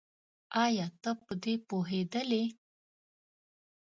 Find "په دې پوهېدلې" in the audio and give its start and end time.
1.25-2.43